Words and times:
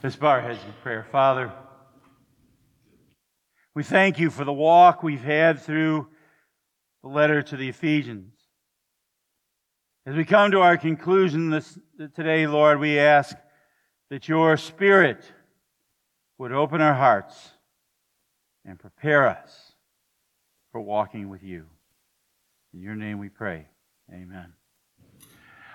Let's 0.00 0.14
bow 0.14 0.28
our 0.28 0.40
heads 0.40 0.60
in 0.64 0.72
prayer. 0.80 1.04
Father, 1.10 1.52
we 3.74 3.82
thank 3.82 4.20
you 4.20 4.30
for 4.30 4.44
the 4.44 4.52
walk 4.52 5.02
we've 5.02 5.24
had 5.24 5.60
through 5.60 6.06
the 7.02 7.08
letter 7.08 7.42
to 7.42 7.56
the 7.56 7.68
Ephesians. 7.68 8.32
As 10.06 10.14
we 10.14 10.24
come 10.24 10.52
to 10.52 10.60
our 10.60 10.76
conclusion 10.76 11.50
this, 11.50 11.76
today, 12.14 12.46
Lord, 12.46 12.78
we 12.78 12.96
ask 13.00 13.36
that 14.08 14.28
your 14.28 14.56
Spirit 14.56 15.24
would 16.38 16.52
open 16.52 16.80
our 16.80 16.94
hearts 16.94 17.50
and 18.64 18.78
prepare 18.78 19.26
us 19.26 19.72
for 20.70 20.80
walking 20.80 21.28
with 21.28 21.42
you. 21.42 21.66
In 22.72 22.82
your 22.82 22.94
name 22.94 23.18
we 23.18 23.30
pray. 23.30 23.66
Amen. 24.12 24.52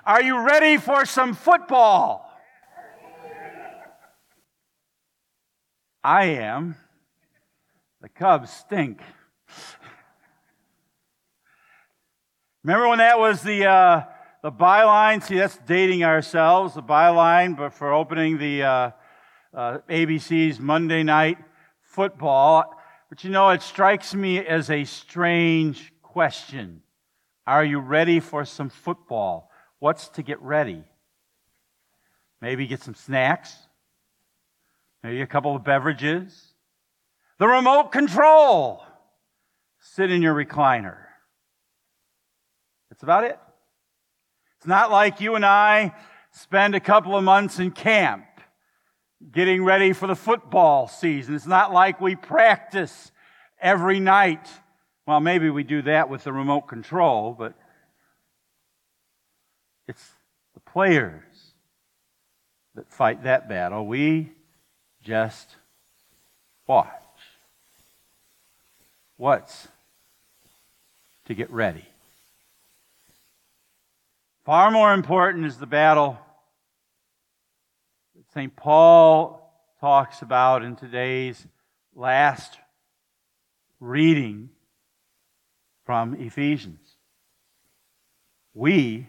Are 0.06 0.24
you 0.24 0.40
ready 0.48 0.78
for 0.78 1.06
some 1.06 1.34
football? 1.34 2.33
I 6.04 6.26
am. 6.26 6.76
The 8.02 8.10
Cubs 8.10 8.52
stink. 8.52 9.02
Remember 12.64 12.90
when 12.90 12.98
that 12.98 13.18
was 13.18 13.42
the 13.42 13.66
uh, 13.66 14.04
the 14.42 14.52
byline? 14.52 15.24
See, 15.24 15.38
that's 15.38 15.58
dating 15.60 16.04
ourselves. 16.04 16.74
The 16.74 16.84
byline, 16.84 17.56
but 17.56 17.74
for 17.74 17.94
opening 17.94 18.38
the 18.38 18.64
uh, 18.64 18.92
uh, 19.54 19.78
ABC's 19.90 20.60
Monday 20.60 21.04
Night 21.04 21.38
Football. 21.82 22.66
But 23.10 23.24
you 23.24 23.30
know, 23.30 23.52
it 23.52 23.62
strikes 23.62 24.14
me 24.14 24.46
as 24.46 24.70
a 24.70 24.84
strange 24.84 25.94
question. 26.02 26.82
Are 27.48 27.64
you 27.64 27.80
ready 27.80 28.20
for 28.20 28.44
some 28.44 28.70
football? 28.70 29.50
What's 29.80 30.10
to 30.10 30.24
get 30.24 30.42
ready? 30.42 30.84
Maybe 32.42 32.68
get 32.68 32.82
some 32.82 32.96
snacks 32.96 33.63
maybe 35.04 35.22
a 35.22 35.28
couple 35.28 35.56
of 35.56 35.64
beverages, 35.64 36.54
the 37.38 37.48
remote 37.48 37.92
control. 37.92 38.84
Sit 39.80 40.12
in 40.12 40.22
your 40.22 40.34
recliner. 40.34 40.98
That's 42.90 43.04
about 43.04 43.26
it. 43.26 43.38
It's 44.58 44.68
not 44.68 44.92
like 44.92 45.20
you 45.20 45.36
and 45.36 45.46
I 45.46 45.94
spend 46.32 46.74
a 46.74 46.80
couple 46.80 47.18
of 47.18 47.24
months 47.24 47.60
in 47.60 47.72
camp 47.72 48.26
getting 49.32 49.64
ready 49.64 49.94
for 49.94 50.08
the 50.08 50.16
football 50.16 50.88
season. 50.88 51.36
It's 51.36 51.46
not 51.46 51.74
like 51.74 52.00
we 52.00 52.16
practice 52.16 53.12
every 53.62 54.00
night. 54.00 54.48
Well, 55.06 55.20
maybe 55.20 55.50
we 55.50 55.64
do 55.64 55.82
that 55.84 56.10
with 56.10 56.24
the 56.24 56.34
remote 56.34 56.62
control, 56.62 57.36
but 57.38 57.56
it's 59.88 60.12
the 60.54 60.60
players 60.60 61.56
that 62.76 62.92
fight 62.92 63.24
that 63.24 63.50
battle. 63.50 63.86
We 63.86 64.33
just 65.04 65.56
watch. 66.66 66.90
What's 69.18 69.68
to 71.26 71.34
get 71.34 71.52
ready? 71.52 71.86
Far 74.46 74.72
more 74.72 74.94
important 74.94 75.46
is 75.46 75.58
the 75.58 75.66
battle 75.66 76.18
that 78.16 78.32
St. 78.34 78.56
Paul 78.56 79.40
talks 79.80 80.22
about 80.22 80.64
in 80.64 80.76
today's 80.76 81.46
last 81.96 82.58
reading 83.80 84.50
from 85.86 86.16
Ephesians. 86.16 86.80
We 88.54 89.08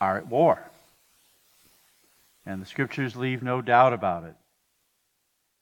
are 0.00 0.18
at 0.18 0.26
war. 0.26 0.70
And 2.46 2.62
the 2.62 2.66
scriptures 2.66 3.16
leave 3.16 3.42
no 3.42 3.60
doubt 3.60 3.92
about 3.92 4.24
it. 4.24 4.36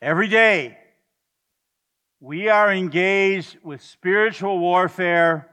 Every 0.03 0.29
day, 0.29 0.77
we 2.21 2.49
are 2.49 2.71
engaged 2.71 3.57
with 3.63 3.83
spiritual 3.83 4.59
warfare 4.59 5.49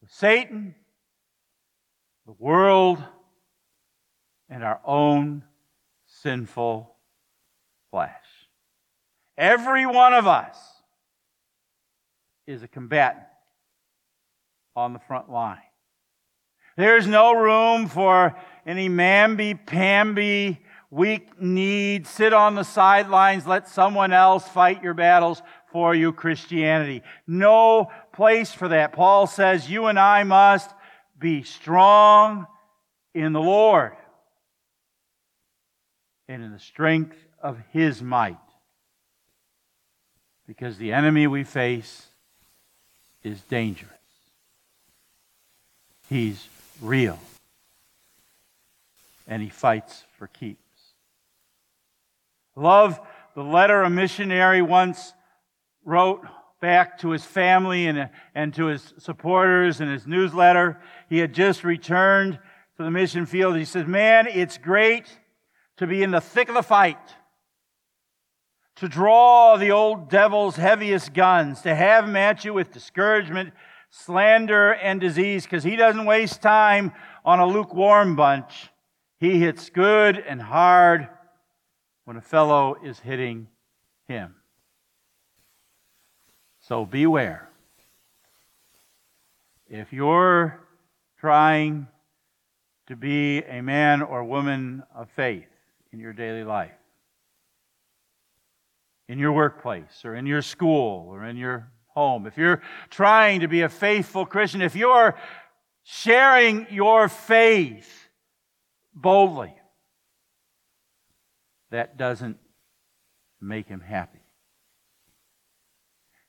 with 0.00 0.12
Satan, 0.12 0.76
the 2.24 2.34
world, 2.38 3.02
and 4.48 4.62
our 4.62 4.80
own 4.84 5.42
sinful 6.06 6.94
flesh. 7.90 8.12
Every 9.36 9.86
one 9.86 10.14
of 10.14 10.26
us 10.26 10.56
is 12.46 12.62
a 12.62 12.68
combatant 12.68 13.26
on 14.76 14.92
the 14.92 14.98
front 15.00 15.30
line. 15.30 15.58
There's 16.76 17.08
no 17.08 17.32
room 17.32 17.88
for 17.88 18.36
any 18.68 18.90
mamby-pamby, 18.90 20.60
weak 20.90 21.40
need, 21.40 22.06
sit 22.06 22.34
on 22.34 22.54
the 22.54 22.62
sidelines, 22.62 23.46
let 23.46 23.66
someone 23.66 24.12
else 24.12 24.46
fight 24.46 24.82
your 24.82 24.92
battles 24.92 25.40
for 25.72 25.94
you, 25.94 26.12
Christianity. 26.12 27.02
No 27.26 27.90
place 28.12 28.52
for 28.52 28.68
that. 28.68 28.92
Paul 28.92 29.26
says 29.26 29.70
you 29.70 29.86
and 29.86 29.98
I 29.98 30.22
must 30.24 30.70
be 31.18 31.42
strong 31.44 32.46
in 33.14 33.32
the 33.32 33.40
Lord 33.40 33.96
and 36.28 36.44
in 36.44 36.52
the 36.52 36.58
strength 36.58 37.16
of 37.42 37.58
His 37.72 38.02
might. 38.02 38.36
Because 40.46 40.76
the 40.76 40.92
enemy 40.92 41.26
we 41.26 41.42
face 41.42 42.06
is 43.22 43.40
dangerous. 43.40 43.92
He's 46.10 46.46
real. 46.82 47.18
And 49.28 49.40
he 49.42 49.48
fights 49.48 50.04
for 50.18 50.26
keeps. 50.26 50.58
Love 52.56 52.98
the 53.36 53.44
letter 53.44 53.82
a 53.82 53.90
missionary 53.90 54.62
once 54.62 55.14
wrote 55.84 56.26
back 56.60 56.98
to 56.98 57.10
his 57.10 57.24
family 57.24 57.86
and, 57.86 58.10
and 58.34 58.52
to 58.54 58.66
his 58.66 58.94
supporters 58.98 59.80
in 59.80 59.88
his 59.88 60.06
newsletter. 60.06 60.80
He 61.08 61.18
had 61.18 61.32
just 61.32 61.62
returned 61.62 62.38
to 62.76 62.82
the 62.82 62.90
mission 62.90 63.26
field. 63.26 63.56
He 63.56 63.64
says, 63.64 63.86
Man, 63.86 64.26
it's 64.26 64.58
great 64.58 65.06
to 65.76 65.86
be 65.86 66.02
in 66.02 66.10
the 66.10 66.20
thick 66.20 66.48
of 66.48 66.56
the 66.56 66.62
fight, 66.62 66.98
to 68.76 68.88
draw 68.88 69.56
the 69.56 69.70
old 69.70 70.10
devil's 70.10 70.56
heaviest 70.56 71.12
guns, 71.14 71.60
to 71.62 71.74
have 71.74 72.04
him 72.04 72.16
at 72.16 72.44
you 72.44 72.52
with 72.52 72.72
discouragement 72.72 73.52
slander, 73.90 74.72
and 74.72 75.00
disease 75.00 75.44
because 75.44 75.64
he 75.64 75.76
doesn't 75.76 76.04
waste 76.04 76.42
time 76.42 76.92
on 77.24 77.40
a 77.40 77.46
lukewarm 77.46 78.16
bunch. 78.16 78.68
He 79.18 79.40
hits 79.40 79.70
good 79.70 80.16
and 80.16 80.40
hard 80.40 81.08
when 82.04 82.16
a 82.16 82.22
fellow 82.22 82.76
is 82.82 82.98
hitting 83.00 83.48
him. 84.06 84.34
So 86.60 86.84
beware. 86.84 87.48
If 89.68 89.92
you're 89.92 90.60
trying 91.18 91.88
to 92.86 92.96
be 92.96 93.38
a 93.38 93.60
man 93.60 94.02
or 94.02 94.24
woman 94.24 94.82
of 94.94 95.10
faith 95.10 95.48
in 95.92 95.98
your 95.98 96.12
daily 96.12 96.44
life, 96.44 96.72
in 99.08 99.18
your 99.18 99.32
workplace 99.32 100.04
or 100.04 100.14
in 100.14 100.26
your 100.26 100.42
school 100.42 101.08
or 101.10 101.24
in 101.24 101.36
your 101.36 101.70
home, 101.88 102.26
if 102.26 102.38
you're 102.38 102.62
trying 102.88 103.40
to 103.40 103.48
be 103.48 103.62
a 103.62 103.68
faithful 103.68 104.24
Christian, 104.24 104.62
if 104.62 104.76
you're 104.76 105.18
sharing 105.82 106.66
your 106.70 107.08
faith 107.08 108.07
boldly, 109.00 109.54
that 111.70 111.96
doesn't 111.96 112.38
make 113.40 113.68
him 113.68 113.80
happy. 113.80 114.18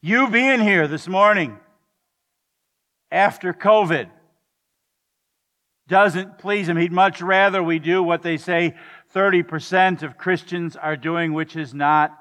You 0.02 0.30
being 0.30 0.62
here 0.62 0.88
this 0.88 1.08
morning 1.08 1.58
after 3.12 3.54
COVID 3.54 4.10
doesn't 5.88 6.38
please 6.38 6.70
him. 6.70 6.78
He'd 6.78 6.92
much 6.92 7.22
rather 7.22 7.62
we 7.62 7.80
do 7.80 8.04
what 8.04 8.22
they 8.22 8.38
say 8.38 8.76
30% 9.14 10.04
of 10.04 10.18
Christians 10.18 10.76
are 10.76 10.96
doing, 10.96 11.34
which 11.34 11.56
is 11.56 11.74
not 11.74 12.16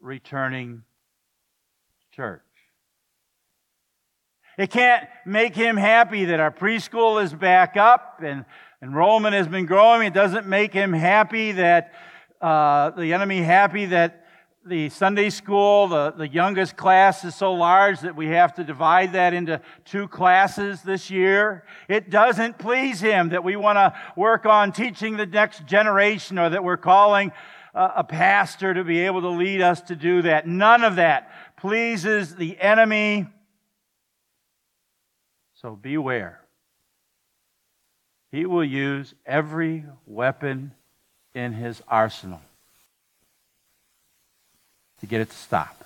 returning 0.00 0.84
to 1.98 2.16
church. 2.16 2.40
It 4.56 4.70
can't 4.70 5.08
make 5.26 5.56
him 5.56 5.76
happy 5.76 6.26
that 6.26 6.38
our 6.38 6.52
preschool 6.52 7.22
is 7.22 7.34
back 7.34 7.76
up 7.76 8.20
and 8.22 8.44
enrollment 8.82 9.34
has 9.34 9.46
been 9.46 9.66
growing. 9.66 10.06
It 10.06 10.12
doesn't 10.14 10.46
make 10.46 10.72
him 10.72 10.92
happy 10.92 11.52
that 11.52 11.92
uh, 12.40 12.90
the 12.90 13.12
enemy 13.12 13.40
happy 13.40 13.86
that 13.86 14.26
the 14.64 14.90
Sunday 14.90 15.30
school, 15.30 15.88
the, 15.88 16.12
the 16.12 16.28
youngest 16.28 16.76
class 16.76 17.24
is 17.24 17.34
so 17.34 17.52
large 17.52 18.00
that 18.00 18.14
we 18.14 18.28
have 18.28 18.54
to 18.54 18.64
divide 18.64 19.12
that 19.14 19.34
into 19.34 19.60
two 19.84 20.06
classes 20.08 20.82
this 20.82 21.10
year. 21.10 21.64
It 21.88 22.10
doesn't 22.10 22.58
please 22.58 23.00
him 23.00 23.30
that 23.30 23.42
we 23.42 23.56
want 23.56 23.76
to 23.76 23.94
work 24.16 24.46
on 24.46 24.72
teaching 24.72 25.16
the 25.16 25.26
next 25.26 25.66
generation 25.66 26.38
or 26.38 26.50
that 26.50 26.62
we're 26.62 26.76
calling 26.76 27.32
a, 27.74 27.90
a 27.96 28.04
pastor 28.04 28.74
to 28.74 28.84
be 28.84 29.00
able 29.00 29.20
to 29.22 29.30
lead 29.30 29.62
us 29.62 29.80
to 29.82 29.96
do 29.96 30.22
that. 30.22 30.46
None 30.46 30.84
of 30.84 30.96
that 30.96 31.30
pleases 31.56 32.36
the 32.36 32.60
enemy. 32.60 33.26
So 35.54 35.76
beware. 35.76 36.41
He 38.32 38.46
will 38.46 38.64
use 38.64 39.14
every 39.26 39.84
weapon 40.06 40.72
in 41.34 41.52
his 41.52 41.82
arsenal 41.86 42.40
to 45.00 45.06
get 45.06 45.20
it 45.20 45.28
to 45.28 45.36
stop, 45.36 45.84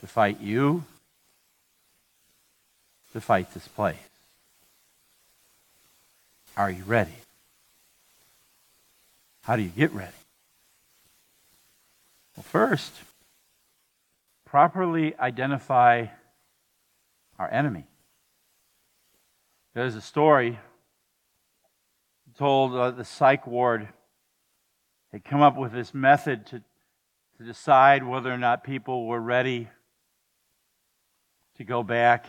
to 0.00 0.06
fight 0.06 0.38
you, 0.40 0.84
to 3.14 3.20
fight 3.22 3.52
this 3.54 3.66
place. 3.68 3.96
Are 6.58 6.70
you 6.70 6.84
ready? 6.84 7.14
How 9.44 9.56
do 9.56 9.62
you 9.62 9.70
get 9.70 9.92
ready? 9.92 10.12
Well, 12.36 12.44
first, 12.44 12.92
properly 14.44 15.16
identify 15.18 16.06
our 17.38 17.50
enemy. 17.50 17.84
There's 19.74 19.94
a 19.94 20.02
story 20.02 20.58
told 22.36 22.74
uh, 22.74 22.90
the 22.90 23.06
psych 23.06 23.46
ward 23.46 23.88
had 25.12 25.24
come 25.24 25.40
up 25.40 25.56
with 25.56 25.72
this 25.72 25.94
method 25.94 26.44
to, 26.46 26.62
to 27.38 27.44
decide 27.44 28.06
whether 28.06 28.30
or 28.30 28.36
not 28.36 28.64
people 28.64 29.06
were 29.06 29.20
ready 29.20 29.70
to 31.56 31.64
go 31.64 31.82
back, 31.82 32.26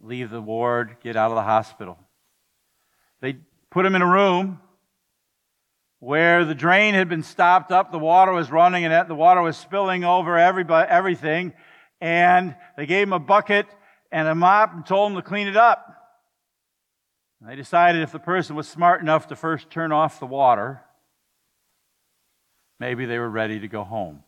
leave 0.00 0.30
the 0.30 0.40
ward, 0.40 0.96
get 1.00 1.14
out 1.14 1.30
of 1.30 1.36
the 1.36 1.42
hospital. 1.42 1.96
They 3.20 3.36
put 3.70 3.84
them 3.84 3.94
in 3.94 4.02
a 4.02 4.06
room 4.06 4.58
where 6.00 6.44
the 6.44 6.56
drain 6.56 6.94
had 6.94 7.08
been 7.08 7.22
stopped 7.22 7.70
up, 7.70 7.92
the 7.92 7.98
water 8.00 8.32
was 8.32 8.50
running, 8.50 8.84
and 8.84 9.08
the 9.08 9.14
water 9.14 9.42
was 9.42 9.56
spilling 9.56 10.02
over 10.02 10.36
everybody, 10.36 10.90
everything. 10.90 11.52
And 12.00 12.56
they 12.76 12.86
gave 12.86 13.06
them 13.06 13.12
a 13.12 13.20
bucket 13.20 13.66
and 14.10 14.26
a 14.26 14.34
mop 14.34 14.74
and 14.74 14.84
told 14.84 15.12
them 15.12 15.22
to 15.22 15.28
clean 15.28 15.46
it 15.46 15.56
up. 15.56 15.98
They 17.40 17.56
decided 17.56 18.02
if 18.02 18.12
the 18.12 18.18
person 18.18 18.54
was 18.54 18.68
smart 18.68 19.00
enough 19.00 19.28
to 19.28 19.36
first 19.36 19.70
turn 19.70 19.92
off 19.92 20.20
the 20.20 20.26
water, 20.26 20.82
maybe 22.78 23.06
they 23.06 23.18
were 23.18 23.30
ready 23.30 23.60
to 23.60 23.68
go 23.68 23.82
home. 23.82 24.22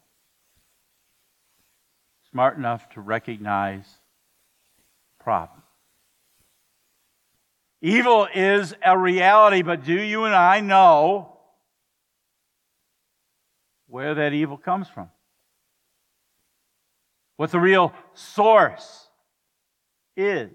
Smart 2.30 2.56
enough 2.56 2.88
to 2.90 3.02
recognize 3.02 3.84
problem. 5.20 5.62
Evil 7.82 8.28
is 8.32 8.74
a 8.82 8.96
reality, 8.96 9.60
but 9.60 9.84
do 9.84 10.00
you 10.00 10.24
and 10.24 10.34
I 10.34 10.60
know 10.60 11.36
where 13.88 14.14
that 14.14 14.32
evil 14.32 14.56
comes 14.56 14.88
from? 14.88 15.10
What 17.36 17.50
the 17.50 17.60
real 17.60 17.92
source 18.14 19.08
is? 20.16 20.50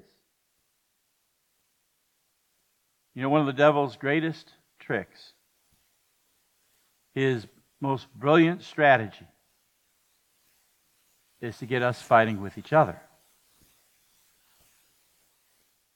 You 3.17 3.23
know, 3.23 3.29
one 3.29 3.41
of 3.41 3.47
the 3.47 3.53
devil's 3.53 3.95
greatest 3.95 4.53
tricks, 4.77 5.33
his 7.15 7.47
most 7.81 8.07
brilliant 8.13 8.61
strategy, 8.61 9.25
is 11.41 11.57
to 11.57 11.65
get 11.65 11.81
us 11.81 11.99
fighting 11.99 12.43
with 12.43 12.59
each 12.59 12.73
other. 12.73 13.01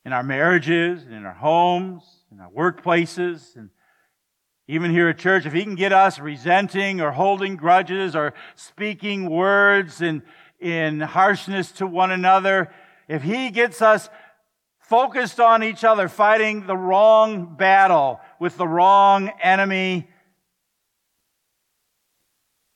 In 0.04 0.14
our 0.14 0.24
marriages, 0.24 1.04
and 1.04 1.14
in 1.14 1.28
our 1.28 1.36
homes, 1.36 2.02
in 2.32 2.40
our 2.40 2.50
workplaces, 2.50 3.56
and 3.56 3.70
even 4.68 4.90
here 4.90 5.08
at 5.08 5.20
church, 5.20 5.46
if 5.46 5.54
he 5.54 5.64
can 5.64 5.76
get 5.76 5.94
us 5.94 6.18
resenting 6.18 7.02
or 7.02 7.12
holding 7.12 7.56
grudges 7.56 8.16
or 8.16 8.34
speaking 8.56 9.30
words 9.30 10.02
in, 10.02 10.24
in 10.60 11.00
harshness 11.02 11.72
to 11.74 11.86
one 11.86 12.10
another, 12.10 12.74
if 13.08 13.22
he 13.22 13.52
gets 13.52 13.80
us 13.80 14.10
focused 14.92 15.40
on 15.40 15.64
each 15.64 15.86
other, 15.86 16.10
fighting 16.10 16.68
the 16.68 16.76
wrong 16.76 17.46
battle 17.46 18.20
with 18.40 18.58
the 18.58 18.68
wrong 18.68 19.32
enemy, 19.42 20.06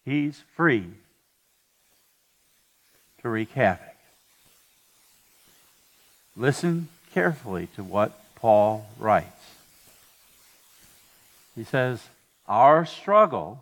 he's 0.06 0.41
free 0.56 0.85
to 3.21 3.27
wreak 3.27 3.51
havoc. 3.51 3.97
Listen 6.38 6.88
carefully 7.13 7.67
to 7.75 7.83
what 7.83 8.17
Paul 8.35 8.88
writes. 8.97 9.27
He 11.53 11.65
says, 11.65 12.01
Our 12.47 12.85
struggle 12.85 13.62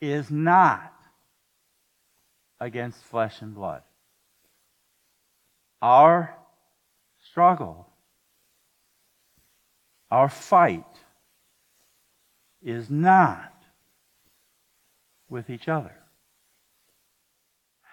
is 0.00 0.30
not 0.30 0.94
against 2.60 3.02
flesh 3.02 3.42
and 3.42 3.56
blood. 3.56 3.82
Our 5.80 6.36
struggle, 7.32 7.88
our 10.10 10.28
fight, 10.28 10.84
is 12.62 12.90
not 12.90 13.54
with 15.30 15.48
each 15.48 15.66
other. 15.66 15.94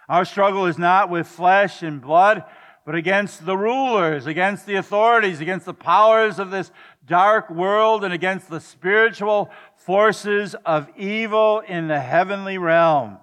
Our 0.09 0.25
struggle 0.25 0.65
is 0.65 0.77
not 0.77 1.09
with 1.09 1.25
flesh 1.25 1.83
and 1.83 2.01
blood, 2.01 2.43
but 2.85 2.95
against 2.95 3.45
the 3.45 3.55
rulers, 3.55 4.25
against 4.25 4.65
the 4.65 4.75
authorities, 4.75 5.39
against 5.39 5.65
the 5.65 5.73
powers 5.73 6.37
of 6.37 6.51
this 6.51 6.69
dark 7.05 7.49
world, 7.49 8.03
and 8.03 8.13
against 8.13 8.49
the 8.49 8.59
spiritual 8.59 9.49
forces 9.77 10.53
of 10.65 10.89
evil 10.97 11.61
in 11.61 11.87
the 11.87 12.01
heavenly 12.01 12.57
realms. 12.57 13.19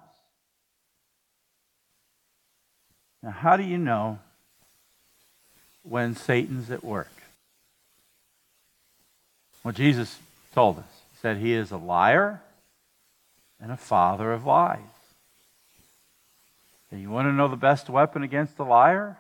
Now, 3.23 3.33
how 3.33 3.59
do 3.59 3.65
you 3.65 3.77
know 3.77 4.21
when 5.89 6.15
Satan's 6.15 6.71
at 6.71 6.85
work? 6.85 7.13
Well, 9.63 9.73
Jesus 9.73 10.19
told 10.55 10.79
us. 10.79 10.85
He 11.13 11.19
said 11.21 11.37
he 11.39 11.53
is 11.53 11.71
a 11.71 11.77
liar 11.77 12.41
and 13.61 13.73
a 13.73 13.77
father 13.77 14.33
of 14.33 14.45
lies. 14.45 14.81
And 16.91 17.01
you 17.01 17.11
want 17.11 17.27
to 17.27 17.33
know 17.33 17.49
the 17.49 17.57
best 17.57 17.91
weapon 17.91 18.23
against 18.23 18.57
the 18.57 18.65
liar? 18.65 19.19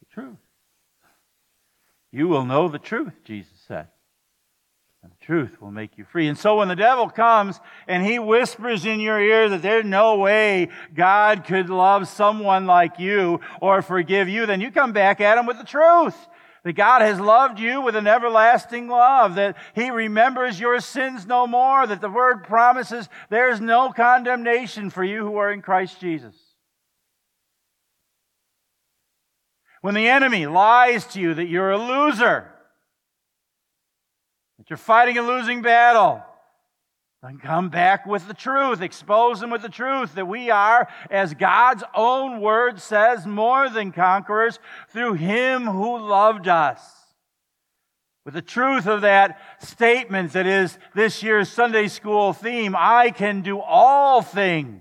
The 0.00 0.14
truth. 0.14 0.36
You 2.10 2.28
will 2.28 2.44
know 2.44 2.68
the 2.68 2.78
truth, 2.78 3.12
Jesus 3.24 3.52
said. 3.66 3.88
And 5.04 5.12
the 5.12 5.26
truth 5.26 5.60
will 5.60 5.70
make 5.70 5.98
you 5.98 6.04
free. 6.06 6.28
And 6.28 6.38
so 6.38 6.56
when 6.56 6.68
the 6.68 6.74
devil 6.74 7.10
comes 7.10 7.60
and 7.86 8.02
he 8.02 8.18
whispers 8.18 8.86
in 8.86 9.00
your 9.00 9.20
ear 9.20 9.50
that 9.50 9.60
there's 9.60 9.84
no 9.84 10.16
way 10.16 10.70
God 10.94 11.44
could 11.44 11.68
love 11.68 12.08
someone 12.08 12.64
like 12.64 12.98
you 12.98 13.40
or 13.60 13.82
forgive 13.82 14.30
you, 14.30 14.46
then 14.46 14.62
you 14.62 14.70
come 14.70 14.94
back 14.94 15.20
at 15.20 15.36
him 15.36 15.44
with 15.44 15.58
the 15.58 15.64
truth. 15.64 16.16
That 16.62 16.72
God 16.72 17.02
has 17.02 17.20
loved 17.20 17.60
you 17.60 17.82
with 17.82 17.96
an 17.96 18.06
everlasting 18.06 18.88
love, 18.88 19.34
that 19.34 19.58
He 19.74 19.90
remembers 19.90 20.58
your 20.58 20.80
sins 20.80 21.26
no 21.26 21.46
more, 21.46 21.86
that 21.86 22.00
the 22.00 22.08
Word 22.08 22.44
promises 22.44 23.06
there's 23.28 23.60
no 23.60 23.92
condemnation 23.92 24.88
for 24.88 25.04
you 25.04 25.26
who 25.26 25.36
are 25.36 25.52
in 25.52 25.60
Christ 25.60 26.00
Jesus. 26.00 26.34
When 29.82 29.92
the 29.92 30.08
enemy 30.08 30.46
lies 30.46 31.04
to 31.08 31.20
you 31.20 31.34
that 31.34 31.48
you're 31.48 31.72
a 31.72 31.76
loser, 31.76 32.53
that 34.64 34.70
you're 34.70 34.76
fighting 34.78 35.18
a 35.18 35.22
losing 35.22 35.60
battle. 35.60 36.22
Then 37.22 37.36
come 37.36 37.68
back 37.68 38.06
with 38.06 38.26
the 38.26 38.34
truth. 38.34 38.80
Expose 38.80 39.40
them 39.40 39.50
with 39.50 39.60
the 39.60 39.68
truth 39.68 40.14
that 40.14 40.26
we 40.26 40.50
are, 40.50 40.88
as 41.10 41.34
God's 41.34 41.84
own 41.94 42.40
word 42.40 42.80
says, 42.80 43.26
more 43.26 43.68
than 43.68 43.92
conquerors 43.92 44.58
through 44.88 45.14
Him 45.14 45.64
who 45.64 45.98
loved 45.98 46.48
us. 46.48 46.80
With 48.24 48.32
the 48.32 48.42
truth 48.42 48.86
of 48.86 49.02
that 49.02 49.38
statement 49.62 50.32
that 50.32 50.46
is 50.46 50.78
this 50.94 51.22
year's 51.22 51.50
Sunday 51.50 51.88
school 51.88 52.32
theme 52.32 52.74
I 52.74 53.10
can 53.10 53.42
do 53.42 53.60
all 53.60 54.22
things 54.22 54.80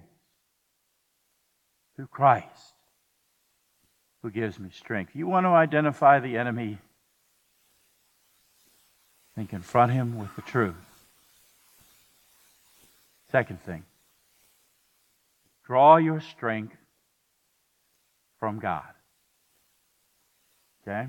through 1.98 2.08
Christ 2.08 2.48
who 4.22 4.32
gives 4.32 4.58
me 4.60 4.70
strength. 4.72 5.12
You 5.14 5.28
want 5.28 5.46
to 5.46 5.50
identify 5.50 6.22
the 6.22 6.38
enemy 6.38 6.80
and 9.36 9.50
confront 9.50 9.92
him 9.92 10.18
with 10.18 10.36
the 10.36 10.42
truth. 10.42 10.76
Second 13.32 13.62
thing, 13.62 13.84
draw 15.66 15.98
your 15.98 16.22
strength 16.22 16.76
from 18.40 18.60
God. 18.60 18.84
Okay? 20.82 21.08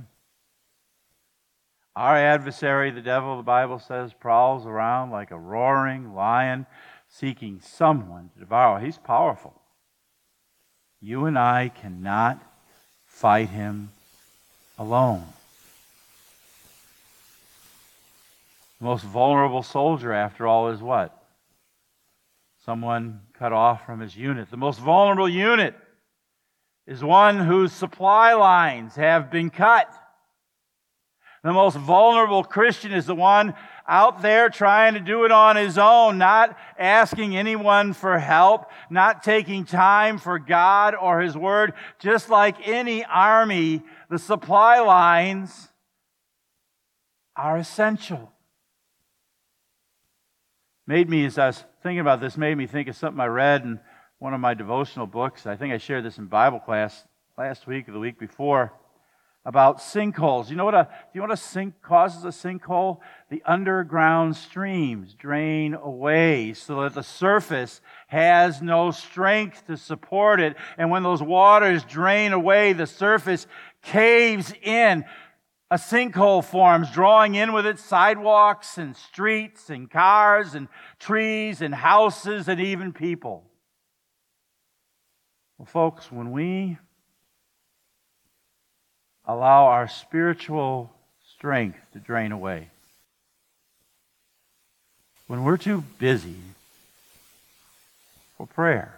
Our 1.96 2.16
adversary, 2.16 2.90
the 2.90 3.02
devil, 3.02 3.36
the 3.36 3.42
Bible 3.42 3.78
says, 3.78 4.12
prowls 4.12 4.66
around 4.66 5.10
like 5.10 5.30
a 5.30 5.38
roaring 5.38 6.14
lion 6.14 6.66
seeking 7.08 7.60
someone 7.60 8.30
to 8.34 8.40
devour. 8.40 8.80
He's 8.80 8.98
powerful. 8.98 9.54
You 11.00 11.26
and 11.26 11.38
I 11.38 11.68
cannot 11.68 12.42
fight 13.06 13.50
him 13.50 13.90
alone. 14.78 15.24
The 18.84 18.90
most 18.90 19.04
vulnerable 19.04 19.62
soldier, 19.62 20.12
after 20.12 20.46
all, 20.46 20.68
is 20.68 20.82
what? 20.82 21.18
Someone 22.66 23.22
cut 23.32 23.50
off 23.50 23.86
from 23.86 24.00
his 24.00 24.14
unit. 24.14 24.50
The 24.50 24.58
most 24.58 24.78
vulnerable 24.78 25.26
unit 25.26 25.74
is 26.86 27.02
one 27.02 27.38
whose 27.38 27.72
supply 27.72 28.34
lines 28.34 28.94
have 28.96 29.30
been 29.30 29.48
cut. 29.48 29.90
The 31.42 31.54
most 31.54 31.78
vulnerable 31.78 32.44
Christian 32.44 32.92
is 32.92 33.06
the 33.06 33.14
one 33.14 33.54
out 33.88 34.20
there 34.20 34.50
trying 34.50 34.92
to 34.92 35.00
do 35.00 35.24
it 35.24 35.32
on 35.32 35.56
his 35.56 35.78
own, 35.78 36.18
not 36.18 36.54
asking 36.78 37.38
anyone 37.38 37.94
for 37.94 38.18
help, 38.18 38.70
not 38.90 39.22
taking 39.22 39.64
time 39.64 40.18
for 40.18 40.38
God 40.38 40.94
or 40.94 41.22
his 41.22 41.38
word. 41.38 41.72
Just 41.98 42.28
like 42.28 42.68
any 42.68 43.02
army, 43.02 43.82
the 44.10 44.18
supply 44.18 44.80
lines 44.80 45.70
are 47.34 47.56
essential. 47.56 48.33
Made 50.86 51.08
me, 51.08 51.24
as 51.24 51.38
I 51.38 51.46
was 51.46 51.64
thinking 51.82 52.00
about 52.00 52.20
this, 52.20 52.36
made 52.36 52.58
me 52.58 52.66
think 52.66 52.88
of 52.88 52.96
something 52.96 53.18
I 53.18 53.26
read 53.26 53.62
in 53.64 53.80
one 54.18 54.34
of 54.34 54.40
my 54.40 54.52
devotional 54.52 55.06
books. 55.06 55.46
I 55.46 55.56
think 55.56 55.72
I 55.72 55.78
shared 55.78 56.04
this 56.04 56.18
in 56.18 56.26
Bible 56.26 56.60
class 56.60 57.06
last 57.38 57.66
week 57.66 57.88
or 57.88 57.92
the 57.92 57.98
week 57.98 58.18
before 58.18 58.70
about 59.46 59.78
sinkholes. 59.78 60.50
You 60.50 60.56
know 60.56 60.64
what 60.66 60.74
a, 60.74 60.88
do 60.90 61.08
you 61.14 61.20
know 61.20 61.28
what 61.28 61.32
a 61.32 61.38
sink 61.38 61.80
causes 61.82 62.24
a 62.24 62.28
sinkhole? 62.28 62.98
The 63.30 63.42
underground 63.46 64.36
streams 64.36 65.14
drain 65.14 65.74
away 65.74 66.52
so 66.52 66.82
that 66.82 66.94
the 66.94 67.02
surface 67.02 67.80
has 68.08 68.60
no 68.60 68.90
strength 68.90 69.66
to 69.66 69.78
support 69.78 70.38
it. 70.38 70.54
And 70.76 70.90
when 70.90 71.02
those 71.02 71.22
waters 71.22 71.82
drain 71.84 72.32
away, 72.34 72.74
the 72.74 72.86
surface 72.86 73.46
caves 73.82 74.52
in. 74.62 75.04
A 75.74 75.76
sinkhole 75.76 76.44
forms, 76.44 76.88
drawing 76.92 77.34
in 77.34 77.52
with 77.52 77.66
it 77.66 77.80
sidewalks 77.80 78.78
and 78.78 78.96
streets 78.96 79.70
and 79.70 79.90
cars 79.90 80.54
and 80.54 80.68
trees 81.00 81.60
and 81.62 81.74
houses 81.74 82.46
and 82.46 82.60
even 82.60 82.92
people. 82.92 83.42
Well, 85.58 85.66
folks, 85.66 86.12
when 86.12 86.30
we 86.30 86.78
allow 89.24 89.64
our 89.64 89.88
spiritual 89.88 90.92
strength 91.34 91.80
to 91.94 91.98
drain 91.98 92.30
away. 92.30 92.68
When 95.26 95.42
we're 95.42 95.56
too 95.56 95.82
busy 95.98 96.36
for 98.38 98.46
prayer, 98.46 98.94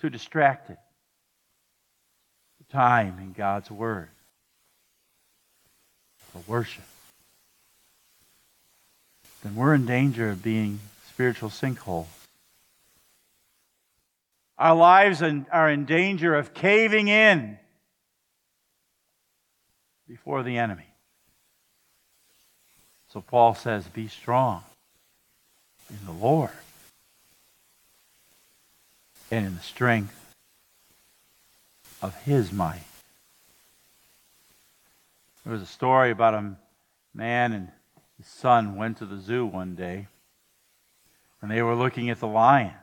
too 0.00 0.08
distracted 0.08 0.78
time 2.70 3.18
in 3.18 3.32
God's 3.32 3.70
Word, 3.70 4.08
for 6.32 6.42
worship, 6.46 6.84
then 9.42 9.54
we're 9.54 9.74
in 9.74 9.86
danger 9.86 10.30
of 10.30 10.42
being 10.42 10.80
spiritual 11.08 11.48
sinkholes. 11.48 12.06
Our 14.58 14.74
lives 14.74 15.22
are 15.22 15.70
in 15.70 15.84
danger 15.84 16.34
of 16.34 16.52
caving 16.52 17.08
in 17.08 17.58
before 20.08 20.42
the 20.42 20.58
enemy. 20.58 20.88
So 23.12 23.20
Paul 23.20 23.54
says, 23.54 23.86
Be 23.86 24.08
strong 24.08 24.64
in 25.88 26.04
the 26.04 26.12
Lord 26.12 26.50
and 29.30 29.46
in 29.46 29.54
the 29.54 29.62
strength 29.62 30.27
of 32.02 32.14
his 32.22 32.52
might. 32.52 32.84
There 35.44 35.52
was 35.52 35.62
a 35.62 35.66
story 35.66 36.10
about 36.10 36.34
a 36.34 36.56
man 37.14 37.52
and 37.52 37.72
his 38.16 38.26
son 38.26 38.76
went 38.76 38.98
to 38.98 39.06
the 39.06 39.18
zoo 39.18 39.46
one 39.46 39.74
day 39.74 40.08
and 41.40 41.50
they 41.50 41.62
were 41.62 41.74
looking 41.74 42.10
at 42.10 42.20
the 42.20 42.26
lion. 42.26 42.74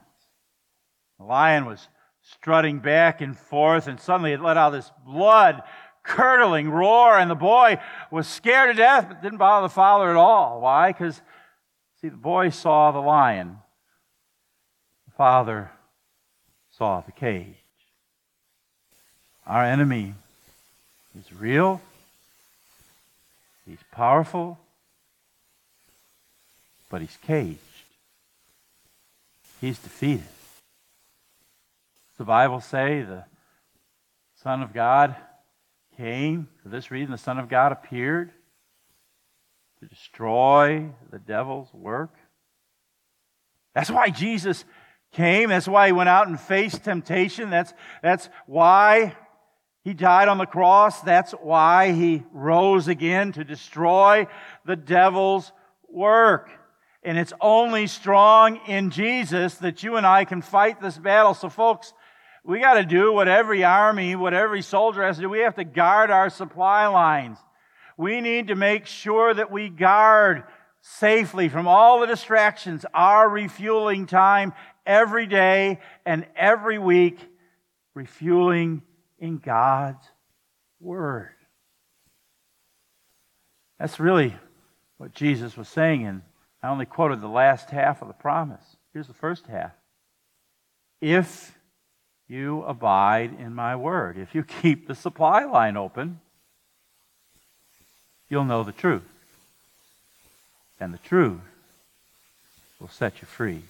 The 1.20 1.26
lion 1.26 1.66
was 1.66 1.88
strutting 2.22 2.80
back 2.80 3.22
and 3.22 3.38
forth, 3.38 3.88
and 3.88 4.00
suddenly 4.00 4.34
it 4.34 4.42
let 4.42 4.58
out 4.58 4.72
this 4.72 4.92
blood 5.06 5.62
curdling 6.04 6.70
roar, 6.70 7.18
and 7.18 7.30
the 7.30 7.36
boy 7.36 7.78
was 8.12 8.28
scared 8.28 8.76
to 8.76 8.82
death, 8.82 9.08
but 9.08 9.22
didn't 9.22 9.38
bother 9.38 9.68
the 9.68 9.74
father 9.74 10.10
at 10.10 10.16
all. 10.16 10.62
Why? 10.62 10.92
Because, 10.92 11.22
see, 12.02 12.10
the 12.10 12.18
boy 12.18 12.50
saw 12.50 12.92
the 12.92 13.00
lion, 13.00 13.58
the 15.08 15.14
father 15.14 15.72
saw 16.72 17.02
the 17.02 17.12
cage. 17.12 17.65
Our 19.48 19.64
enemy 19.64 20.16
is 21.20 21.32
real, 21.32 21.80
he's 23.68 23.80
powerful, 23.92 24.58
but 26.90 27.02
he's 27.02 27.18
caged, 27.28 27.60
he's 29.62 29.78
defeated 29.78 30.24
Does 30.24 32.18
the 32.18 32.24
Bible 32.24 32.60
say? 32.60 33.04
The 33.04 33.26
Son 34.42 34.64
of 34.64 34.74
God 34.74 35.16
came. 35.96 36.48
For 36.64 36.70
this 36.70 36.90
reason, 36.90 37.12
the 37.12 37.18
Son 37.18 37.38
of 37.38 37.48
God 37.48 37.72
appeared 37.72 38.32
to 39.80 39.86
destroy 39.86 40.90
the 41.12 41.20
devil's 41.20 41.72
work. 41.72 42.16
That's 43.76 43.92
why 43.92 44.10
Jesus 44.10 44.66
came. 45.12 45.50
That's 45.50 45.68
why 45.68 45.88
he 45.88 45.92
went 45.92 46.10
out 46.10 46.28
and 46.28 46.40
faced 46.40 46.84
temptation. 46.84 47.50
That's, 47.52 47.74
that's 48.02 48.30
why 48.48 49.16
he 49.86 49.94
died 49.94 50.30
on 50.30 50.40
the 50.40 50.48
cross. 50.48 51.00
That's 51.02 51.32
why 51.32 51.92
he 51.92 52.24
rose 52.34 52.88
again 52.88 53.34
to 53.34 53.44
destroy 53.44 54.26
the 54.66 54.76
devil's 54.76 55.52
work. 55.88 56.50
And 57.04 57.20
it's 57.20 57.34
only 57.40 57.86
strong 57.86 58.60
in 58.68 58.90
Jesus 58.90 59.54
that 59.60 59.84
you 59.84 59.96
and 59.96 60.06
I 60.06 60.26
can 60.26 60.42
fight 60.42 60.82
this 60.82 60.98
battle. 60.98 61.36
So, 61.36 61.50
folks, 61.50 61.94
we 62.44 62.60
got 62.60 62.74
to 62.74 62.84
do 62.84 63.14
what 63.14 63.28
every 63.28 63.64
army, 63.64 64.16
what 64.16 64.34
every 64.34 64.64
soldier 64.64 65.04
has 65.04 65.18
to 65.18 65.22
do. 65.22 65.30
We 65.30 65.42
have 65.42 65.56
to 65.56 65.64
guard 65.64 66.10
our 66.10 66.32
supply 66.32 66.88
lines. 66.88 67.38
We 67.96 68.22
need 68.22 68.48
to 68.48 68.56
make 68.56 68.88
sure 68.88 69.36
that 69.36 69.52
we 69.52 69.70
guard 69.70 70.46
safely 70.82 71.48
from 71.48 71.68
all 71.68 72.00
the 72.00 72.08
distractions 72.08 72.88
our 72.92 73.30
refueling 73.30 74.08
time 74.08 74.54
every 74.84 75.28
day 75.28 75.80
and 76.08 76.26
every 76.36 76.80
week, 76.80 77.20
refueling 77.94 78.82
in 79.20 79.38
God's 79.38 80.06
Word. 80.80 81.30
That's 83.80 84.00
really 84.00 84.36
what 84.98 85.14
Jesus 85.14 85.58
was 85.58 85.68
saying, 85.68 86.06
and 86.06 86.22
I 86.64 86.70
only 86.70 86.86
quoted 86.86 87.22
the 87.22 87.28
last 87.28 87.70
half 87.70 88.02
of 88.02 88.08
the 88.08 88.14
promise. 88.14 88.78
Here's 88.94 89.08
the 89.08 89.14
first 89.14 89.48
half. 89.48 89.74
If 91.02 91.56
you 92.28 92.64
abide 92.64 93.40
in 93.40 93.54
my 93.54 93.76
word. 93.76 94.18
If 94.18 94.34
you 94.34 94.44
keep 94.62 94.88
the 94.88 94.96
supply 94.96 95.44
line 95.44 95.78
open, 95.78 96.20
you'll 98.30 98.46
know 98.46 98.64
the 98.64 98.72
truth. 98.72 99.04
And 100.80 100.94
the 100.94 101.00
truth 101.00 101.40
will 102.80 102.90
set 102.90 103.22
you 103.22 103.28
free. 103.28 103.62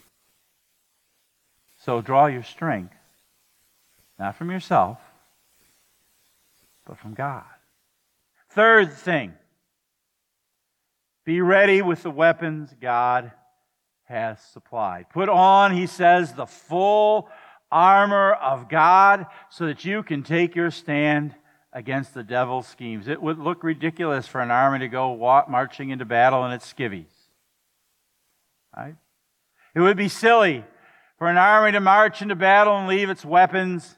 So 1.80 2.02
draw 2.02 2.25
your 2.25 2.44
strength, 2.44 2.96
not 4.18 4.36
from 4.36 4.50
yourself, 4.50 4.98
but 6.86 6.98
from 6.98 7.13
God. 7.13 7.44
Third 8.50 8.94
thing 8.94 9.34
be 11.25 11.42
ready 11.42 11.82
with 11.82 12.04
the 12.04 12.12
weapons 12.12 12.74
God 12.80 13.32
has 14.04 14.39
supplied. 14.54 15.10
Put 15.10 15.27
on, 15.27 15.75
he 15.75 15.88
says, 15.88 16.34
the 16.34 16.46
full 16.46 17.30
armor 17.72 18.34
of 18.34 18.70
God 18.70 19.25
so 19.50 19.65
that 19.65 19.84
you 19.84 20.04
can 20.04 20.22
take 20.22 20.56
your 20.56 20.70
stand 20.70 21.34
against 21.74 22.13
the 22.13 22.24
devil's 22.24 22.68
schemes. 22.68 23.08
It 23.08 23.22
would 23.22 23.39
look 23.39 23.63
ridiculous 23.63 24.27
for 24.27 24.39
an 24.39 24.51
army 24.51 24.80
to 24.80 24.88
go 24.88 25.12
walk, 25.12 25.50
marching 25.50 25.89
into 25.89 26.06
battle 26.06 26.46
in 26.46 26.51
its 26.51 26.72
skivvies. 26.72 27.12
Right? 28.77 28.96
It 29.74 29.80
would 29.80 29.98
be 29.98 30.08
silly 30.08 30.63
for 31.18 31.27
an 31.27 31.38
army 31.38 31.72
to 31.72 31.80
march 31.80 32.22
into 32.22 32.36
battle 32.36 32.77
and 32.77 32.88
leave 32.88 33.10
its 33.10 33.25
weapons 33.25 33.98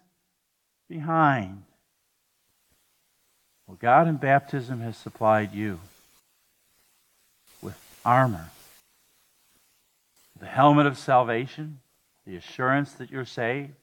behind. 0.90 1.64
Well, 3.68 3.78
God 3.80 4.08
in 4.08 4.16
baptism 4.16 4.80
has 4.80 4.96
supplied 4.96 5.54
you 5.54 5.80
with 7.62 7.78
armor, 8.06 8.50
the 10.40 10.46
helmet 10.46 10.86
of 10.86 10.98
salvation, 10.98 11.80
the 12.26 12.38
assurance 12.38 12.94
that 12.94 13.12
you're 13.12 13.26
saved. 13.26 13.74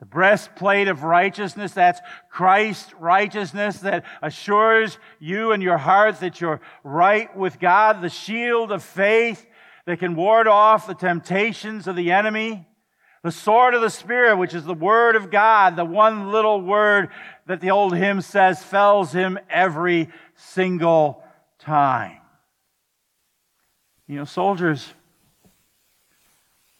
The 0.00 0.06
breastplate 0.06 0.86
of 0.86 1.02
righteousness, 1.02 1.72
that's 1.72 2.00
Christ's 2.30 2.94
righteousness 2.94 3.78
that 3.80 4.04
assures 4.22 4.96
you 5.18 5.50
and 5.50 5.60
your 5.60 5.78
heart 5.78 6.20
that 6.20 6.40
you're 6.40 6.60
right 6.84 7.34
with 7.36 7.58
God. 7.58 8.00
The 8.00 8.08
shield 8.08 8.70
of 8.70 8.84
faith 8.84 9.44
that 9.86 9.98
can 9.98 10.14
ward 10.14 10.46
off 10.46 10.86
the 10.86 10.94
temptations 10.94 11.88
of 11.88 11.96
the 11.96 12.12
enemy. 12.12 12.64
The 13.24 13.32
sword 13.32 13.74
of 13.74 13.80
the 13.80 13.90
Spirit, 13.90 14.36
which 14.36 14.54
is 14.54 14.64
the 14.64 14.74
Word 14.74 15.16
of 15.16 15.32
God, 15.32 15.74
the 15.74 15.84
one 15.84 16.30
little 16.30 16.60
word 16.60 17.08
that 17.48 17.62
the 17.62 17.70
old 17.70 17.96
hymn 17.96 18.20
says 18.20 18.62
fells 18.62 19.12
him 19.12 19.38
every 19.48 20.10
single 20.36 21.24
time. 21.58 22.18
You 24.06 24.16
know, 24.16 24.26
soldiers 24.26 24.92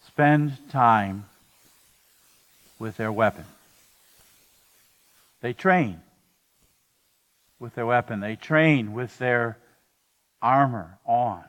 spend 0.07 0.59
time 0.69 1.25
with 2.79 2.99
their 2.99 3.11
weapon. 3.11 3.47
They 5.41 5.55
train. 5.55 6.03
with 7.59 7.75
their 7.75 7.87
weapon. 7.87 8.21
They 8.21 8.37
train 8.37 8.93
with 8.93 9.19
their 9.19 9.59
armor 10.41 10.99
on. 11.05 11.43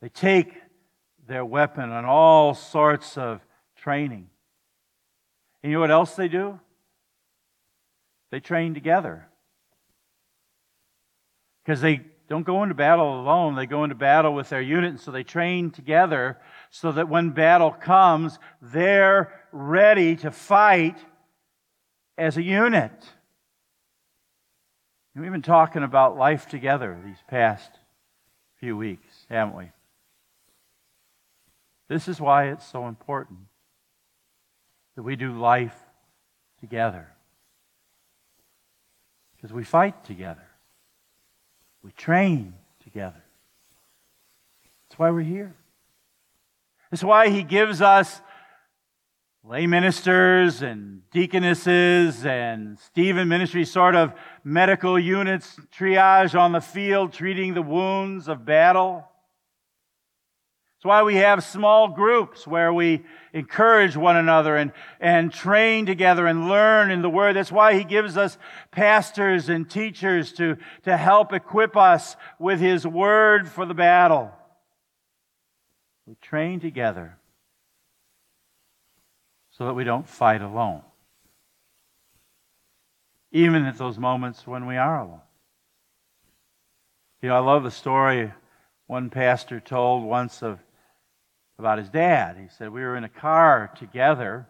They 0.00 0.08
take 0.08 0.54
their 1.26 1.44
weapon 1.44 1.90
on 1.90 2.04
all 2.04 2.54
sorts 2.54 3.18
of 3.18 3.40
training. 3.76 4.30
And 5.62 5.70
you 5.70 5.76
know 5.76 5.80
what 5.80 5.90
else 5.90 6.14
they 6.14 6.28
do? 6.28 6.60
They 8.30 8.40
train 8.40 8.74
together. 8.74 9.28
Because 11.64 11.80
they 11.80 12.02
don't 12.28 12.44
go 12.44 12.62
into 12.62 12.74
battle 12.74 13.20
alone, 13.20 13.54
they 13.54 13.66
go 13.66 13.84
into 13.84 13.94
battle 13.94 14.34
with 14.34 14.48
their 14.48 14.60
unit, 14.60 14.90
and 14.90 15.00
so 15.00 15.10
they 15.10 15.22
train 15.22 15.70
together 15.70 16.38
so 16.70 16.92
that 16.92 17.08
when 17.08 17.30
battle 17.30 17.70
comes, 17.70 18.38
they're 18.60 19.32
ready 19.52 20.16
to 20.16 20.30
fight 20.30 20.98
as 22.18 22.36
a 22.36 22.42
unit. 22.42 22.92
And 25.14 25.22
we've 25.22 25.32
been 25.32 25.42
talking 25.42 25.82
about 25.82 26.16
life 26.16 26.48
together 26.48 26.98
these 27.04 27.22
past 27.28 27.70
few 28.58 28.76
weeks, 28.76 29.26
haven't 29.30 29.56
we? 29.56 29.70
This 31.88 32.08
is 32.08 32.20
why 32.20 32.48
it's 32.48 32.66
so 32.66 32.88
important 32.88 33.38
that 34.96 35.02
we 35.02 35.14
do 35.14 35.32
life 35.32 35.78
together. 36.60 37.15
Because 39.46 39.54
we 39.54 39.62
fight 39.62 40.02
together. 40.02 40.42
We 41.80 41.92
train 41.92 42.54
together. 42.82 43.22
That's 44.88 44.98
why 44.98 45.10
we're 45.10 45.20
here. 45.20 45.54
That's 46.90 47.04
why 47.04 47.28
he 47.28 47.44
gives 47.44 47.80
us 47.80 48.20
lay 49.44 49.68
ministers 49.68 50.62
and 50.62 51.08
deaconesses 51.12 52.26
and 52.26 52.76
Stephen 52.80 53.28
ministry 53.28 53.64
sort 53.64 53.94
of 53.94 54.14
medical 54.42 54.98
units, 54.98 55.60
triage 55.72 56.36
on 56.36 56.50
the 56.50 56.60
field, 56.60 57.12
treating 57.12 57.54
the 57.54 57.62
wounds 57.62 58.26
of 58.26 58.44
battle. 58.44 59.06
It's 60.76 60.84
why 60.84 61.02
we 61.02 61.16
have 61.16 61.42
small 61.42 61.88
groups 61.88 62.46
where 62.46 62.72
we 62.72 63.02
encourage 63.32 63.96
one 63.96 64.16
another 64.16 64.56
and, 64.56 64.72
and 65.00 65.32
train 65.32 65.86
together 65.86 66.26
and 66.26 66.50
learn 66.50 66.90
in 66.90 67.00
the 67.00 67.08
Word. 67.08 67.36
That's 67.36 67.50
why 67.50 67.78
He 67.78 67.84
gives 67.84 68.18
us 68.18 68.36
pastors 68.72 69.48
and 69.48 69.68
teachers 69.68 70.34
to, 70.34 70.58
to 70.82 70.96
help 70.96 71.32
equip 71.32 71.78
us 71.78 72.16
with 72.38 72.60
His 72.60 72.86
Word 72.86 73.48
for 73.48 73.64
the 73.64 73.72
battle. 73.72 74.30
We 76.06 76.14
train 76.16 76.60
together 76.60 77.16
so 79.52 79.64
that 79.64 79.74
we 79.74 79.84
don't 79.84 80.06
fight 80.06 80.42
alone. 80.42 80.82
Even 83.32 83.64
at 83.64 83.78
those 83.78 83.98
moments 83.98 84.46
when 84.46 84.66
we 84.66 84.76
are 84.76 85.00
alone. 85.00 85.20
You 87.22 87.30
know, 87.30 87.36
I 87.36 87.38
love 87.38 87.64
the 87.64 87.70
story 87.70 88.30
one 88.86 89.10
pastor 89.10 89.58
told 89.58 90.04
once 90.04 90.42
of 90.42 90.60
about 91.58 91.78
his 91.78 91.88
dad. 91.88 92.36
He 92.36 92.48
said, 92.48 92.70
We 92.70 92.82
were 92.82 92.96
in 92.96 93.04
a 93.04 93.08
car 93.08 93.72
together. 93.78 94.46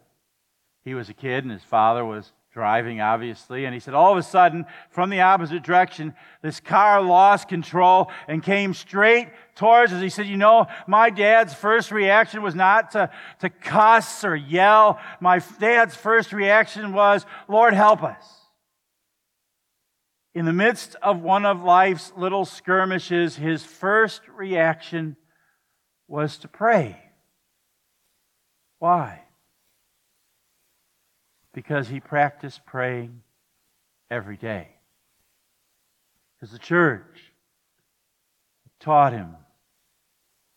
He 0.84 0.94
was 0.94 1.08
a 1.08 1.14
kid, 1.14 1.44
and 1.44 1.52
his 1.52 1.64
father 1.64 2.04
was 2.04 2.32
driving, 2.52 3.00
obviously. 3.00 3.64
And 3.64 3.75
he 3.75 3.80
said, 3.80 3.94
All 3.94 4.12
of 4.12 4.18
a 4.18 4.22
sudden, 4.22 4.64
from 4.90 5.10
the 5.10 5.20
opposite 5.20 5.62
direction, 5.62 6.14
this 6.42 6.58
car 6.58 7.02
lost 7.02 7.48
control 7.48 8.10
and 8.28 8.42
came 8.42 8.72
straight 8.72 9.28
towards 9.56 9.92
us. 9.92 10.02
He 10.02 10.08
said, 10.08 10.26
You 10.26 10.36
know, 10.36 10.66
my 10.86 11.10
dad's 11.10 11.54
first 11.54 11.90
reaction 11.90 12.42
was 12.42 12.54
not 12.54 12.92
to, 12.92 13.10
to 13.40 13.50
cuss 13.50 14.25
or 14.25 14.34
yell. 14.34 14.98
My 15.20 15.40
dad's 15.60 15.94
first 15.94 16.32
reaction 16.32 16.92
was, 16.92 17.26
Lord, 17.46 17.75
help 17.75 18.02
us. 18.02 18.25
In 20.34 20.44
the 20.44 20.52
midst 20.52 20.96
of 21.02 21.22
one 21.22 21.46
of 21.46 21.62
life's 21.62 22.12
little 22.16 22.44
skirmishes, 22.44 23.36
his 23.36 23.64
first 23.64 24.22
reaction 24.28 25.16
was 26.09 26.37
to 26.38 26.49
pray. 26.49 26.97
Why? 28.79 29.21
Because 31.53 31.88
he 31.88 32.01
practiced 32.01 32.64
praying 32.66 33.23
every 34.11 34.37
day. 34.37 34.69
Because 36.35 36.53
the 36.53 36.59
church 36.59 37.33
taught 38.79 39.12
him 39.12 39.35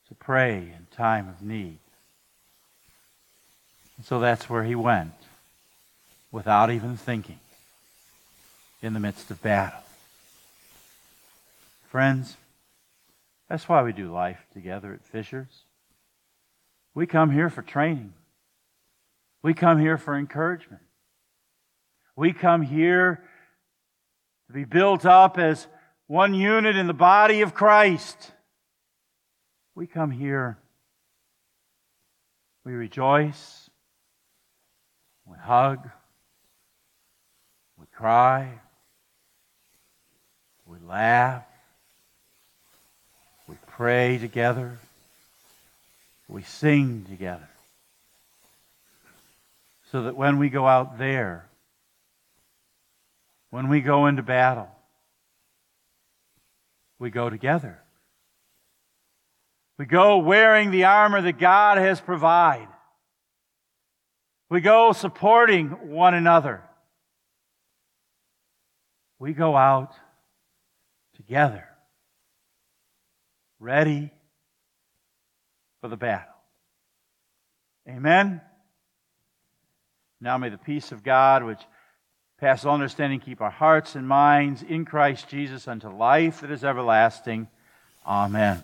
to 0.08 0.16
pray 0.16 0.58
in 0.58 0.88
time 0.96 1.28
of 1.28 1.42
need. 1.42 1.80
And 3.98 4.06
so 4.06 4.20
that's 4.20 4.50
where 4.50 4.64
he 4.64 4.76
went 4.76 5.14
without 6.32 6.70
even 6.72 6.96
thinking 6.96 7.40
in 8.82 8.94
the 8.94 9.00
midst 9.00 9.32
of 9.32 9.42
battle. 9.42 9.80
Friends, 11.90 12.38
that's 13.50 13.68
why 13.68 13.82
we 13.82 13.94
do 13.94 14.12
life 14.12 14.40
together 14.54 14.94
at 14.94 15.06
Fishers. 15.06 15.66
We 16.94 17.08
come 17.08 17.32
here 17.32 17.50
for 17.50 17.62
training. 17.62 18.14
We 19.42 19.54
come 19.54 19.80
here 19.80 19.98
for 19.98 20.18
encouragement. 20.18 20.82
We 22.16 22.34
come 22.34 22.62
here 22.62 23.24
to 24.48 24.54
be 24.54 24.66
built 24.66 25.06
up 25.06 25.38
as 25.38 25.68
one 26.08 26.34
unit 26.34 26.76
in 26.76 26.88
the 26.88 26.94
body 26.94 27.42
of 27.42 27.54
Christ. 27.54 28.32
We 29.76 29.88
come 29.88 30.12
here, 30.12 30.58
we 32.66 32.74
rejoice, 32.74 33.70
we 35.26 35.38
hug, 35.38 35.90
we 37.78 37.86
cry, 37.96 38.60
we 40.66 40.80
laugh, 40.80 41.46
pray 43.80 44.18
together. 44.18 44.78
We 46.28 46.44
sing 46.44 47.06
together. 47.10 47.48
So 49.90 50.04
that 50.04 50.18
when 50.18 50.38
we 50.38 50.50
go 50.50 50.68
out 50.68 50.98
there, 50.98 51.46
when 53.52 53.70
we 53.70 53.80
go 53.80 54.08
into 54.08 54.22
battle, 54.22 54.68
we 57.00 57.10
go 57.10 57.30
together. 57.30 57.80
We 59.78 59.86
go 59.86 60.18
wearing 60.18 60.72
the 60.72 60.84
armor 60.84 61.22
that 61.22 61.40
God 61.40 61.78
has 61.78 62.02
provided. 62.02 62.68
We 64.50 64.60
go 64.60 64.92
supporting 64.92 65.70
one 65.90 66.16
another. 66.16 66.62
We 69.20 69.32
go 69.32 69.56
out 69.56 69.94
together 71.16 71.69
ready 73.60 74.12
for 75.82 75.88
the 75.88 75.98
battle. 75.98 76.34
Amen. 77.88 78.42
Now 80.22 80.38
may 80.38 80.50
the 80.50 80.58
peace 80.58 80.92
of 80.92 81.04
God, 81.04 81.44
which 81.44 81.62
passes 82.40 82.66
all 82.66 82.74
understanding, 82.74 83.20
keep 83.20 83.42
our 83.42 83.50
hearts 83.50 83.96
and 83.96 84.08
minds 84.08 84.64
in 84.64 84.86
Christ 84.86 85.30
Jesus 85.30 85.68
unto 85.68 85.90
life 85.90 86.42
that 86.42 86.52
is 86.52 86.64
everlasting. 86.64 87.48
Amen. 88.06 88.64